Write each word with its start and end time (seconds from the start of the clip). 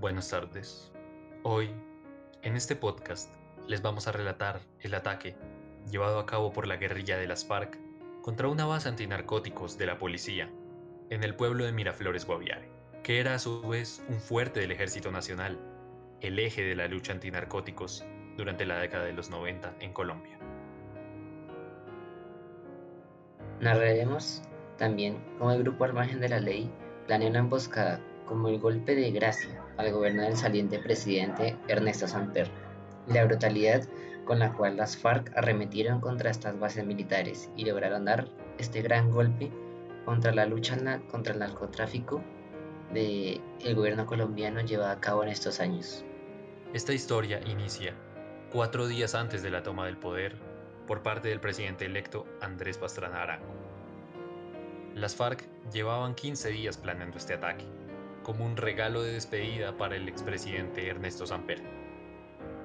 Buenas 0.00 0.30
tardes. 0.30 0.92
Hoy, 1.42 1.74
en 2.42 2.54
este 2.54 2.76
podcast, 2.76 3.34
les 3.66 3.82
vamos 3.82 4.06
a 4.06 4.12
relatar 4.12 4.60
el 4.78 4.94
ataque 4.94 5.34
llevado 5.90 6.20
a 6.20 6.26
cabo 6.26 6.52
por 6.52 6.68
la 6.68 6.76
guerrilla 6.76 7.16
de 7.16 7.26
las 7.26 7.44
FARC 7.44 7.76
contra 8.22 8.46
una 8.46 8.64
base 8.64 8.88
antinarcóticos 8.88 9.76
de 9.76 9.86
la 9.86 9.98
policía 9.98 10.52
en 11.10 11.24
el 11.24 11.34
pueblo 11.34 11.64
de 11.64 11.72
Miraflores, 11.72 12.26
Guaviare, 12.26 12.70
que 13.02 13.18
era 13.18 13.34
a 13.34 13.38
su 13.40 13.60
vez 13.66 14.00
un 14.08 14.20
fuerte 14.20 14.60
del 14.60 14.70
Ejército 14.70 15.10
Nacional, 15.10 15.58
el 16.20 16.38
eje 16.38 16.62
de 16.62 16.76
la 16.76 16.86
lucha 16.86 17.12
antinarcóticos 17.12 18.04
durante 18.36 18.66
la 18.66 18.78
década 18.78 19.04
de 19.04 19.14
los 19.14 19.30
90 19.30 19.78
en 19.80 19.92
Colombia. 19.92 20.38
Narraremos 23.60 24.44
también 24.76 25.18
cómo 25.38 25.50
el 25.50 25.64
grupo 25.64 25.82
al 25.82 25.92
margen 25.92 26.20
de 26.20 26.28
la 26.28 26.38
ley 26.38 26.70
planeó 27.08 27.30
una 27.30 27.40
emboscada 27.40 28.00
como 28.28 28.48
el 28.48 28.60
golpe 28.60 28.94
de 28.94 29.10
gracia 29.10 29.60
al 29.78 29.92
gobierno 29.92 30.22
del 30.22 30.36
saliente 30.36 30.78
presidente 30.78 31.56
Ernesto 31.66 32.06
Samper 32.06 32.48
la 33.08 33.24
brutalidad 33.24 33.88
con 34.24 34.38
la 34.38 34.52
cual 34.52 34.76
las 34.76 34.96
FARC 34.96 35.32
arremetieron 35.36 36.00
contra 36.00 36.30
estas 36.30 36.58
bases 36.60 36.84
militares 36.84 37.50
y 37.56 37.64
lograron 37.64 38.04
dar 38.04 38.28
este 38.58 38.82
gran 38.82 39.10
golpe 39.10 39.50
contra 40.04 40.34
la 40.34 40.44
lucha 40.44 40.76
contra 41.10 41.32
el 41.32 41.38
narcotráfico 41.38 42.22
del 42.92 43.40
el 43.64 43.74
gobierno 43.74 44.04
colombiano 44.04 44.60
llevado 44.60 44.92
a 44.92 45.00
cabo 45.00 45.22
en 45.22 45.30
estos 45.30 45.60
años. 45.60 46.04
Esta 46.74 46.92
historia 46.92 47.40
inicia 47.46 47.94
cuatro 48.52 48.86
días 48.86 49.14
antes 49.14 49.42
de 49.42 49.50
la 49.50 49.62
toma 49.62 49.86
del 49.86 49.96
poder 49.96 50.36
por 50.86 51.02
parte 51.02 51.28
del 51.28 51.40
presidente 51.40 51.86
electo 51.86 52.26
Andrés 52.42 52.76
Pastrana 52.76 53.22
Arango. 53.22 53.54
Las 54.94 55.16
FARC 55.16 55.44
llevaban 55.72 56.14
15 56.14 56.50
días 56.50 56.76
planeando 56.76 57.16
este 57.16 57.34
ataque 57.34 57.64
como 58.28 58.44
un 58.44 58.58
regalo 58.58 59.02
de 59.02 59.14
despedida 59.14 59.78
para 59.78 59.96
el 59.96 60.06
expresidente 60.06 60.86
Ernesto 60.86 61.26
Samper. 61.26 61.62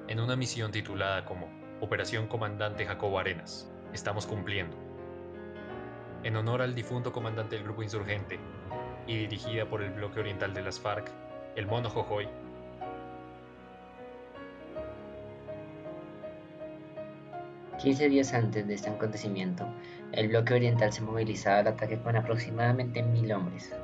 En 0.08 0.20
una 0.20 0.36
misión 0.36 0.70
titulada 0.70 1.24
como 1.24 1.48
Operación 1.80 2.26
Comandante 2.26 2.84
Jacobo 2.84 3.18
Arenas, 3.18 3.66
estamos 3.94 4.26
cumpliendo. 4.26 4.76
En 6.22 6.36
honor 6.36 6.60
al 6.60 6.74
difunto 6.74 7.12
comandante 7.12 7.56
del 7.56 7.64
grupo 7.64 7.82
insurgente 7.82 8.38
y 9.06 9.16
dirigida 9.16 9.66
por 9.66 9.82
el 9.82 9.90
bloque 9.92 10.20
oriental 10.20 10.52
de 10.52 10.60
las 10.60 10.78
FARC, 10.78 11.10
el 11.56 11.66
Mono 11.66 11.88
Jojoy, 11.88 12.28
Quince 17.80 18.10
días 18.10 18.34
antes 18.34 18.66
de 18.66 18.74
este 18.74 18.90
acontecimiento, 18.90 19.66
el 20.12 20.28
bloque 20.28 20.52
oriental 20.52 20.92
se 20.92 21.00
movilizaba 21.00 21.60
al 21.60 21.68
ataque 21.68 21.98
con 21.98 22.16
aproximadamente 22.16 23.02
mil 23.02 23.32
hombres, 23.32 23.74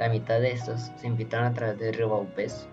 la 0.00 0.08
mitad 0.08 0.40
de 0.40 0.50
estos 0.50 0.90
se 0.96 1.06
invitaron 1.06 1.46
a 1.46 1.52
través 1.52 1.78
del 1.78 1.92
río 1.92 2.08
Baupés 2.08 2.66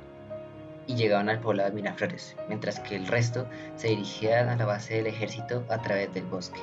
y 0.87 0.95
llegaban 0.95 1.27
al 1.27 1.41
poblado 1.41 1.69
de 1.69 1.75
Miraflores, 1.75 2.37
mientras 2.47 2.79
que 2.79 2.95
el 2.95 3.05
resto 3.05 3.45
se 3.75 3.89
dirigían 3.89 4.47
a 4.47 4.55
la 4.55 4.65
base 4.65 4.95
del 4.95 5.07
ejército 5.07 5.65
a 5.67 5.81
través 5.81 6.13
del 6.13 6.23
bosque. 6.23 6.61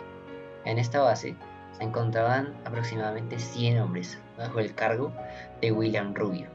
En 0.64 0.78
esta 0.78 1.02
base 1.02 1.36
se 1.76 1.84
encontraban 1.84 2.54
aproximadamente 2.64 3.38
100 3.38 3.78
hombres 3.78 4.18
bajo 4.38 4.58
el 4.58 4.74
cargo 4.74 5.12
de 5.60 5.70
William 5.70 6.14
Rubio, 6.14 6.46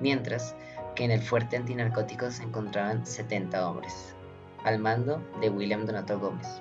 mientras 0.00 0.56
que 0.96 1.04
en 1.04 1.12
el 1.12 1.22
fuerte 1.22 1.56
antinarcótico 1.56 2.32
se 2.32 2.42
encontraban 2.42 3.06
70 3.06 3.70
hombres, 3.70 4.16
al 4.64 4.80
mando 4.80 5.22
de 5.40 5.50
William 5.50 5.86
Donato 5.86 6.18
Gómez. 6.18 6.60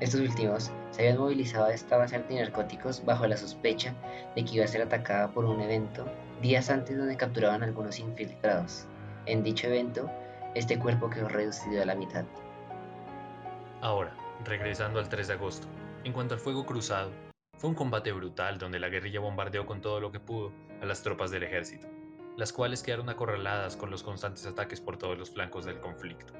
Estos 0.00 0.20
últimos 0.20 0.72
se 0.90 1.02
habían 1.02 1.18
movilizado 1.18 1.66
a 1.66 1.72
esta 1.72 1.96
base 1.96 2.16
antinarcóticos 2.16 3.04
bajo 3.04 3.26
la 3.26 3.36
sospecha 3.36 3.94
de 4.34 4.44
que 4.44 4.54
iba 4.56 4.64
a 4.64 4.68
ser 4.68 4.82
atacada 4.82 5.30
por 5.30 5.44
un 5.44 5.60
evento 5.60 6.04
días 6.42 6.68
antes 6.68 6.98
donde 6.98 7.16
capturaban 7.16 7.62
algunos 7.62 8.00
infiltrados. 8.00 8.86
En 9.26 9.44
dicho 9.44 9.68
evento, 9.68 10.10
este 10.54 10.78
cuerpo 10.78 11.08
quedó 11.10 11.28
reducido 11.28 11.80
a 11.82 11.86
la 11.86 11.94
mitad. 11.94 12.24
Ahora, 13.80 14.12
regresando 14.44 14.98
al 14.98 15.08
3 15.08 15.28
de 15.28 15.34
agosto, 15.34 15.68
en 16.02 16.12
cuanto 16.12 16.34
al 16.34 16.40
fuego 16.40 16.66
cruzado, 16.66 17.10
fue 17.56 17.70
un 17.70 17.76
combate 17.76 18.12
brutal 18.12 18.58
donde 18.58 18.80
la 18.80 18.88
guerrilla 18.88 19.20
bombardeó 19.20 19.64
con 19.64 19.80
todo 19.80 20.00
lo 20.00 20.10
que 20.10 20.20
pudo 20.20 20.52
a 20.82 20.86
las 20.86 21.02
tropas 21.02 21.30
del 21.30 21.44
ejército, 21.44 21.86
las 22.36 22.52
cuales 22.52 22.82
quedaron 22.82 23.08
acorraladas 23.08 23.76
con 23.76 23.90
los 23.90 24.02
constantes 24.02 24.44
ataques 24.44 24.80
por 24.80 24.98
todos 24.98 25.16
los 25.16 25.30
flancos 25.30 25.64
del 25.64 25.80
conflicto. 25.80 26.34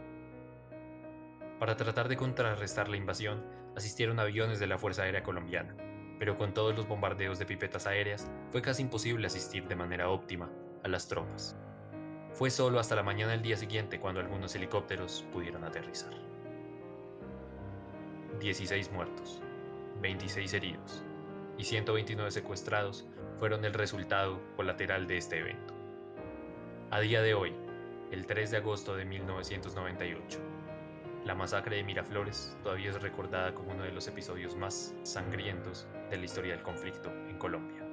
Para 1.59 1.77
tratar 1.77 2.09
de 2.09 2.17
contrarrestar 2.17 2.89
la 2.89 2.97
invasión, 2.97 3.45
asistieron 3.77 4.19
aviones 4.19 4.59
de 4.59 4.67
la 4.67 4.79
Fuerza 4.79 5.03
Aérea 5.03 5.23
Colombiana, 5.23 5.77
pero 6.19 6.37
con 6.37 6.53
todos 6.53 6.75
los 6.75 6.89
bombardeos 6.89 7.39
de 7.39 7.47
pipetas 7.47 7.87
aéreas 7.87 8.31
fue 8.51 8.63
casi 8.63 8.83
imposible 8.83 9.27
asistir 9.27 9.67
de 9.69 9.77
manera 9.77 10.09
óptima 10.09 10.51
a 10.83 10.89
las 10.89 11.09
tropas. 11.09 11.57
Fue 12.33 12.51
solo 12.51 12.81
hasta 12.81 12.97
la 12.97 13.03
mañana 13.03 13.33
del 13.33 13.43
día 13.43 13.57
siguiente 13.57 14.01
cuando 14.01 14.21
algunos 14.21 14.55
helicópteros 14.57 15.25
pudieron 15.33 15.65
aterrizar. 15.65 16.13
16 18.41 18.91
muertos, 18.91 19.41
26 20.03 20.55
heridos 20.55 21.05
y 21.57 21.65
129 21.65 22.33
secuestrados 22.33 23.07
fueron 23.39 23.65
el 23.65 23.75
resultado 23.75 24.41
colateral 24.57 25.07
de 25.07 25.19
este 25.19 25.39
evento. 25.39 25.75
A 26.91 27.01
día 27.01 27.23
de 27.23 27.35
hoy, 27.35 27.55
el 28.11 28.27
3 28.27 28.51
de 28.51 28.57
agosto 28.57 28.97
de 28.97 29.05
1998, 29.05 30.39
la 31.25 31.35
masacre 31.35 31.77
de 31.77 31.85
Miraflores 31.85 32.57
todavía 32.63 32.91
es 32.91 33.01
recordada 33.01 33.55
como 33.55 33.73
uno 33.73 33.85
de 33.85 33.93
los 33.93 34.07
episodios 34.09 34.55
más 34.57 34.95
sangrientos 35.05 35.87
de 36.11 36.19
la 36.19 36.25
historia 36.25 36.55
del 36.55 36.63
conflicto 36.63 37.11
en 37.29 37.39
Colombia. 37.39 37.84